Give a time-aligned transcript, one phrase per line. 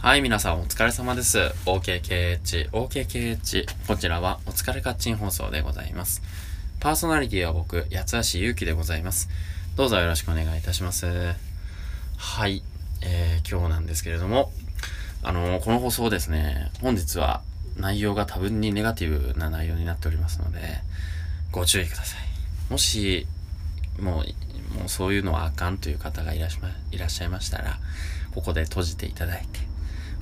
[0.00, 1.38] はい、皆さんお疲れ様です。
[1.66, 3.66] OKKH、OKKH。
[3.88, 6.22] こちらはお疲れカッチン放送でございます。
[6.78, 9.28] パーソナリティは僕、八橋ゆうきでございます。
[9.74, 11.34] どうぞよろしくお願いいたします。
[12.16, 12.62] はい、
[13.02, 14.52] えー、今日なんですけれども、
[15.24, 17.42] あのー、この放送ですね、本日は
[17.76, 20.60] 内容が多分にネガティブな内容になっておりますので、
[21.50, 22.20] ご注意ください。
[22.70, 23.26] もし、
[23.98, 27.80] もう、もうそういうのはあかんという方がいらっしゃいましたら、
[28.32, 29.66] ここで閉じていただいて、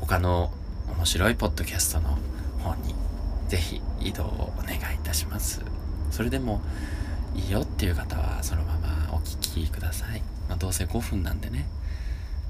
[0.00, 0.52] 他の
[0.96, 2.18] 面白いポッドキャストの
[2.58, 2.94] 方に
[3.48, 5.62] ぜひ移動をお願いいたします。
[6.10, 6.60] それでも
[7.34, 10.22] いいよっていう方はそのままお聞きください。
[10.48, 11.66] まあ、どうせ5分なんでね、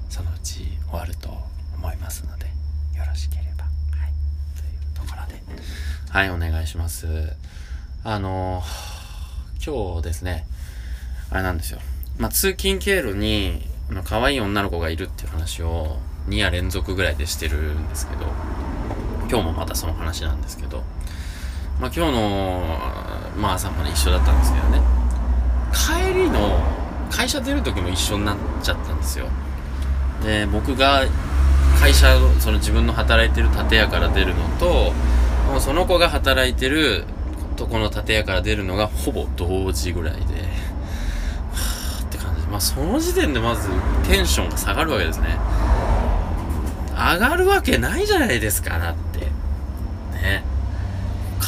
[0.09, 1.29] そのうち終わると
[1.75, 3.63] 思いますので、よろしければ。
[3.63, 4.11] はい。
[4.57, 5.41] というところで。
[6.09, 7.33] はい、お願いします。
[8.03, 8.61] あの
[9.65, 10.45] 今日ですね、
[11.31, 11.79] あれなんですよ。
[12.17, 15.97] まあ、通勤経路に、あの、可愛い女の子がいるっていう話を
[16.29, 18.25] 2夜連続ぐらいでしてるんですけど、
[19.29, 20.83] 今日もまたその話なんですけど、
[21.79, 22.79] まあ今日の、
[23.37, 24.81] まあ朝もね一緒だったんですけどね、
[25.73, 26.59] 帰りの
[27.09, 29.27] 会社出る時も一緒になっちゃったんですよ。
[30.23, 31.03] で、僕が
[31.79, 34.93] 会社、その自分の働いてる建屋から出るのと、
[35.51, 37.03] もうその子が働いてる
[37.55, 42.41] とこの建屋から出るのがほぼ同時ぐらいで、はぁって感じ。
[42.47, 43.69] まあその時点でまず
[44.07, 45.37] テンションが下がるわけですね。
[46.95, 49.19] 上がるわけないじゃないですか、だって。
[50.15, 50.43] ね。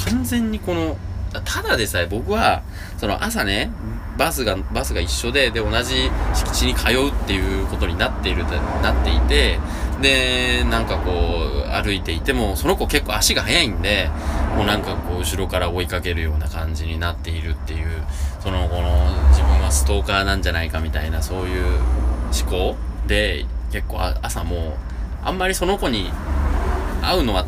[0.06, 0.98] 完全にこの、
[1.45, 2.64] ただでさえ僕は、
[2.98, 3.72] その朝ね、
[4.18, 8.44] バスが、バスが一緒で、で、同じ敷地に通うっていうことになっている、
[8.81, 9.59] なっていて、
[10.02, 11.12] で、なんかこ
[11.66, 14.09] う、歩いていても、その子結構足が速いんで、
[14.56, 17.88] もうなんかこう、後ろから追いかけるような感じになっているっていう、
[18.40, 21.66] その、この、自分はストーカーなんじゃないかみたいな、そういう
[22.42, 22.75] 思考
[23.08, 24.87] で、結構朝もう、
[25.28, 26.09] あんまりその子に
[27.02, 27.45] 会うのは、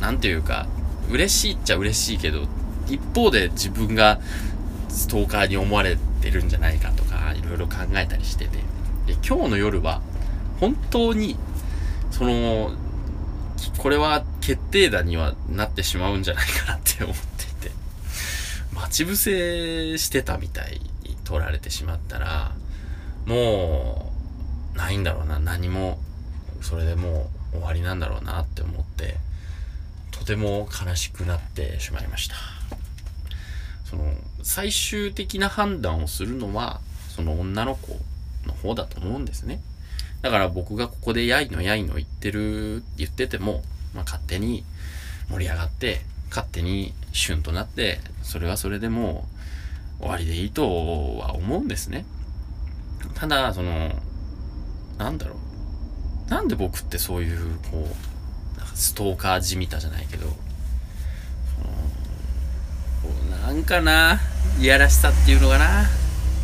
[0.00, 0.66] なんていうか、
[1.08, 2.42] 嬉しいっちゃ嬉しいけど、
[2.88, 4.20] 一方で自分が
[4.90, 8.58] ストーカーに思われてるんじゃないかとか、いろいろ考えたりしてて。
[9.06, 10.02] で、今日の夜は、
[10.60, 11.36] 本当に、
[12.10, 12.72] その、
[13.78, 17.74] これは決定打にはなってしまうんじゃないかなって思っていて、
[18.74, 22.52] 待ち伏せしてたみたいに取られてしまったら、
[23.24, 24.12] も
[24.74, 25.98] う、ないんだろうな、何も
[26.60, 29.16] それでもう終わりなんだろうなって思って
[30.10, 32.36] とても悲しくなってしまいました。
[33.84, 34.04] その
[34.42, 37.98] 最終的な判断をするのはその女の子
[38.46, 39.60] の方だと思うんですね。
[40.22, 43.62] だから僕がここでやいのやいの言ってる言ってても、
[43.94, 44.64] まあ、勝手に
[45.30, 49.26] 盛り上がって勝手に旬となってそれはそれでも
[49.98, 52.04] う終わりでいいとは思うんですね。
[53.14, 53.92] ただその
[54.98, 55.49] なんだろう。
[56.30, 57.88] なんで僕ってそういう、こ
[58.56, 60.28] う、なんかストーカーじみたじゃないけど、
[63.46, 64.20] なんかな、
[64.60, 65.88] いやらしさっていうのかな、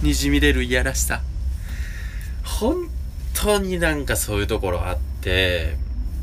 [0.03, 1.23] にじみ出るいやらしさ。
[2.43, 2.89] 本
[3.33, 5.77] 当になんかそういうところあって、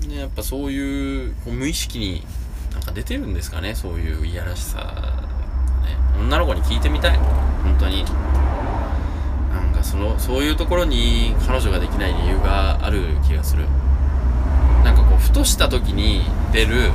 [0.08, 2.26] ね、やっぱそういうこう無意識に
[2.74, 4.78] なんか出てるんですかね、そういういやらしさ。
[5.84, 7.18] ね、女の子に聞いてみたい。
[7.18, 8.04] 本当に。
[10.24, 13.66] そういうところに彼女ができない理由がある気がする。
[14.86, 16.22] なんかこうふとした時に
[16.54, 16.92] 出る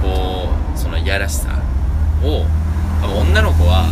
[0.00, 1.60] こうそのいやらしさ
[2.22, 2.44] を
[3.20, 3.86] 女の子は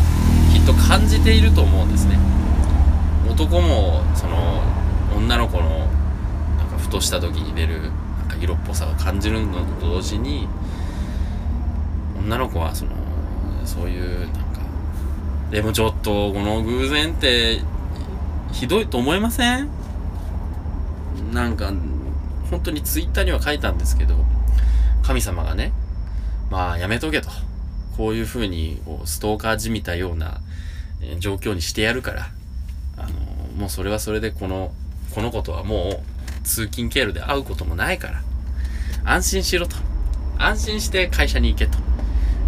[0.52, 2.18] きっと感じていると思うんですね。
[3.28, 4.62] 男もその
[5.16, 5.88] 女の子の
[6.56, 10.46] なんかふとした時に出るなんか色っぽさを感じるのと同時に
[12.20, 12.92] 女の子はその
[13.64, 14.36] そういうなんか
[15.50, 17.60] でもちょっとこの偶然って
[18.56, 19.68] ひどいと思いません？
[21.30, 21.72] なんか、
[22.50, 24.16] 本当にツイッターには書いたんですけど、
[25.02, 25.72] 神様がね、
[26.50, 27.28] まあやめとけと。
[27.98, 30.40] こういう風にこうストーカーじみたような、
[31.18, 32.28] 状況にしてやるから、
[32.96, 33.10] あの
[33.58, 34.72] もうそれはそれでこの、
[35.14, 38.22] この子とはもう通勤経路で会うこともないから、
[39.04, 39.76] 安心しろと。
[40.38, 41.76] 安心して会社に行けと。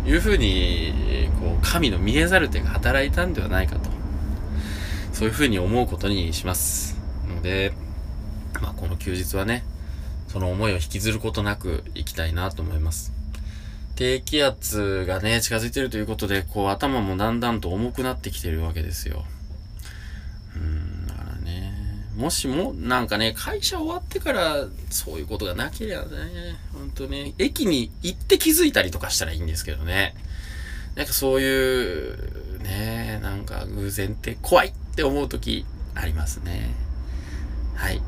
[0.07, 3.98] いう風に、こう、神の見えざる手が働いたんではないかと。
[5.19, 6.97] そういうふうに思うことにします。
[7.29, 7.73] ので、
[8.63, 9.65] まあ、この休日はね、
[10.29, 13.13] その思いを引きずることなく行きたいなと思います。
[13.97, 19.25] 低気圧がね、近づいてるということで、こう頭もだんだんと重くなってきてるわけですよ。
[20.55, 21.75] うん、だからね、
[22.17, 30.15] もしも、なんかね、会社終わってからそういうことがなければね、ほんとね、駅に行って気づいたりとかしたらいいんですけどね。
[30.95, 35.65] なんかそういう、ね、なんか偶然って怖いって思う時
[35.95, 36.75] ありますね。
[37.77, 37.97] はい。